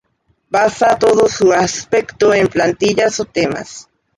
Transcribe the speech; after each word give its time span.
Basa 0.49 0.97
todo 0.97 1.27
su 1.29 1.51
aspecto 1.53 2.33
en 2.33 2.47
plantillas 2.47 3.19
o 3.19 3.25
temas. 3.25 3.87